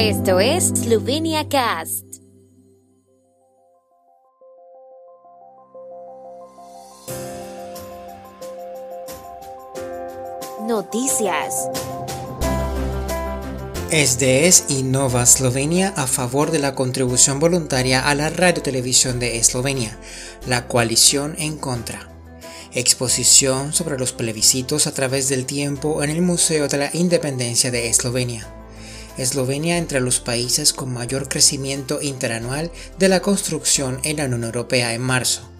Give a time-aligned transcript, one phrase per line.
[0.00, 2.04] Esto es Slovenia Cast.
[10.68, 11.68] Noticias.
[13.90, 19.98] SDS innova Slovenia a favor de la contribución voluntaria a la radiotelevisión de Eslovenia,
[20.46, 22.08] la coalición en contra.
[22.72, 27.88] Exposición sobre los plebiscitos a través del tiempo en el Museo de la Independencia de
[27.88, 28.57] Eslovenia.
[29.18, 34.94] Eslovenia entre los países con mayor crecimiento interanual de la construcción en la Unión Europea
[34.94, 35.50] en marzo.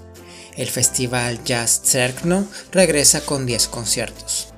[0.56, 4.48] El festival Jazz Cerkno regresa con 10 conciertos.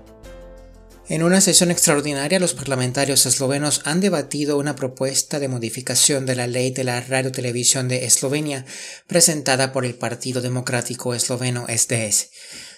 [1.10, 6.46] En una sesión extraordinaria, los parlamentarios eslovenos han debatido una propuesta de modificación de la
[6.46, 8.64] ley de la radiotelevisión de Eslovenia
[9.08, 12.28] presentada por el Partido Democrático Esloveno SDS.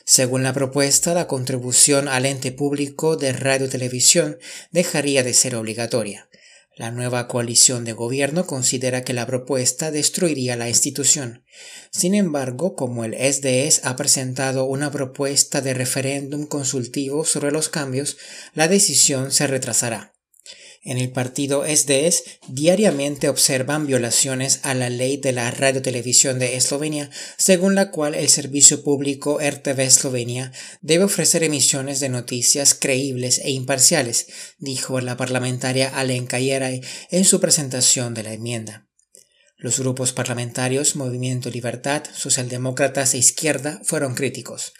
[0.05, 4.39] Según la propuesta, la contribución al ente público de radiotelevisión
[4.71, 6.29] dejaría de ser obligatoria.
[6.75, 11.45] La nueva coalición de gobierno considera que la propuesta destruiría la institución.
[11.91, 18.17] Sin embargo, como el SDS ha presentado una propuesta de referéndum consultivo sobre los cambios,
[18.55, 20.15] la decisión se retrasará.
[20.85, 27.09] En el partido SDS diariamente observan violaciones a la ley de la radiotelevisión de Eslovenia,
[27.37, 33.53] según la cual el servicio público RTV Eslovenia debe ofrecer emisiones de noticias creíbles e
[33.53, 34.27] imparciales,
[34.59, 38.89] dijo la parlamentaria Alenka Yeray en su presentación de la enmienda.
[39.59, 44.73] Los grupos parlamentarios Movimiento Libertad, Socialdemócratas e Izquierda fueron críticos.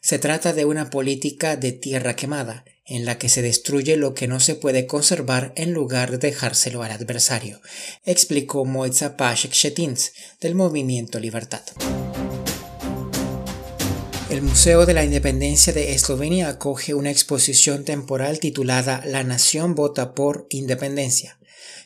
[0.00, 4.28] Se trata de una política de tierra quemada, en la que se destruye lo que
[4.28, 7.60] no se puede conservar en lugar de dejárselo al adversario,
[8.04, 11.62] explicó Moitza Pashek Shetins, del Movimiento Libertad.
[14.30, 20.14] El Museo de la Independencia de Eslovenia acoge una exposición temporal titulada La Nación vota
[20.14, 21.38] por Independencia,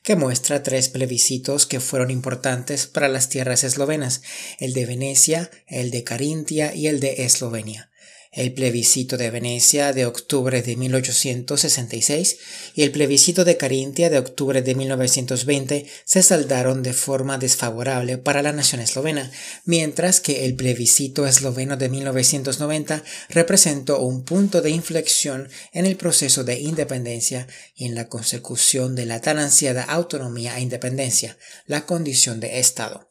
[0.03, 4.23] que muestra tres plebiscitos que fueron importantes para las tierras eslovenas,
[4.59, 7.90] el de Venecia, el de Carintia y el de Eslovenia
[8.33, 12.39] el plebiscito de Venecia de octubre de 1866
[12.75, 18.43] y el plebiscito de Carintia de octubre de 1920 se saldaron de forma desfavorable para
[18.43, 19.31] la nación eslovena,
[19.65, 26.45] mientras que el plebiscito esloveno de 1990 representó un punto de inflexión en el proceso
[26.45, 31.37] de independencia y en la consecución de la tan ansiada autonomía e independencia,
[31.67, 33.10] la condición de Estado.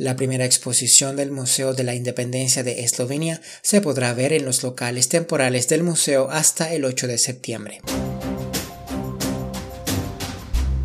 [0.00, 4.62] La primera exposición del Museo de la Independencia de Eslovenia se podrá ver en los
[4.62, 7.82] locales temporales del museo hasta el 8 de septiembre.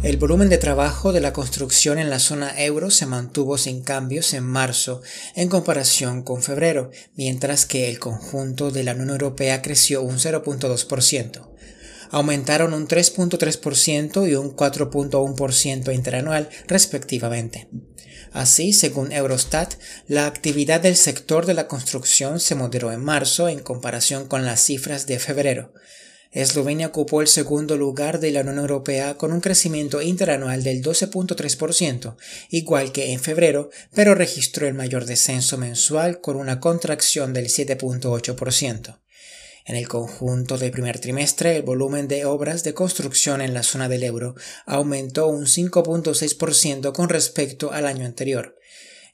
[0.04, 4.34] El volumen de trabajo de la construcción en la zona euro se mantuvo sin cambios
[4.34, 5.02] en marzo
[5.34, 11.48] en comparación con febrero, mientras que el conjunto de la Unión Europea creció un 0.2%.
[12.12, 17.70] Aumentaron un 3.3% y un 4.1% interanual respectivamente.
[18.36, 19.76] Así, según Eurostat,
[20.10, 24.60] la actividad del sector de la construcción se moderó en marzo en comparación con las
[24.60, 25.72] cifras de febrero.
[26.34, 32.18] Eslovenia ocupó el segundo lugar de la Unión Europea con un crecimiento interanual del 12.3%,
[32.50, 38.98] igual que en febrero, pero registró el mayor descenso mensual con una contracción del 7.8%.
[39.66, 43.90] En el conjunto del primer trimestre, el volumen de obras de construcción en la zona
[43.90, 44.36] del euro
[44.68, 48.60] aumentó un 5.6% con respecto al año anterior.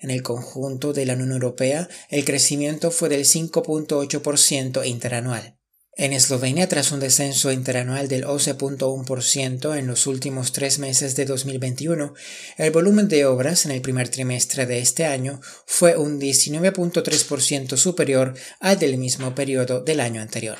[0.02, 5.61] En el conjunto de la Unión Europea, el crecimiento fue del 5.8% interanual.
[5.98, 12.14] En Eslovenia, tras un descenso interanual del 11.1% en los últimos tres meses de 2021,
[12.58, 18.34] el volumen de obras en el primer trimestre de este año fue un 19.3% superior
[18.62, 20.58] al del mismo periodo del año anterior.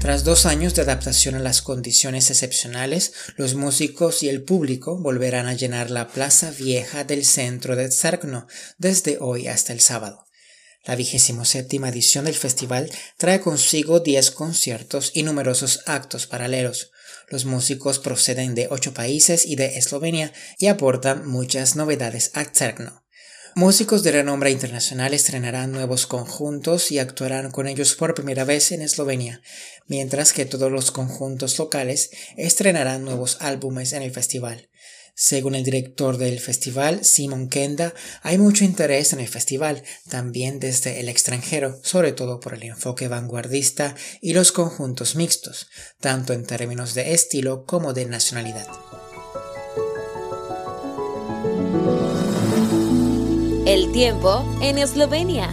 [0.00, 5.46] Tras dos años de adaptación a las condiciones excepcionales, los músicos y el público volverán
[5.46, 10.27] a llenar la plaza vieja del centro de Tsarkno desde hoy hasta el sábado.
[10.88, 16.92] La vigésimo séptima edición del festival trae consigo 10 conciertos y numerosos actos paralelos.
[17.28, 23.04] Los músicos proceden de ocho países y de Eslovenia y aportan muchas novedades a Cerno.
[23.54, 28.80] Músicos de renombre internacional estrenarán nuevos conjuntos y actuarán con ellos por primera vez en
[28.80, 29.42] Eslovenia,
[29.88, 32.08] mientras que todos los conjuntos locales
[32.38, 34.70] estrenarán nuevos álbumes en el festival.
[35.20, 37.92] Según el director del festival, Simon Kenda,
[38.22, 43.08] hay mucho interés en el festival, también desde el extranjero, sobre todo por el enfoque
[43.08, 45.66] vanguardista y los conjuntos mixtos,
[45.98, 48.68] tanto en términos de estilo como de nacionalidad.
[53.66, 55.52] El tiempo en Eslovenia.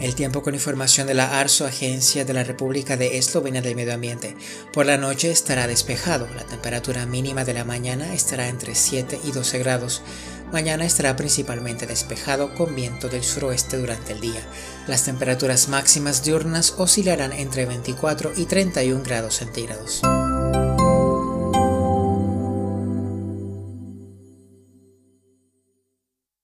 [0.00, 3.92] El tiempo con información de la ARSO, Agencia de la República de Eslovenia del Medio
[3.92, 4.34] Ambiente.
[4.72, 6.26] Por la noche estará despejado.
[6.34, 10.00] La temperatura mínima de la mañana estará entre 7 y 12 grados.
[10.52, 14.40] Mañana estará principalmente despejado con viento del suroeste durante el día.
[14.88, 20.00] Las temperaturas máximas diurnas oscilarán entre 24 y 31 grados centígrados.